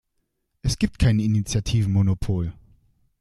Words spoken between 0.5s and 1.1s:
Es gibt